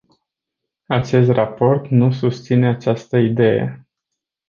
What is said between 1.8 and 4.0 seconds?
nu susține această idee.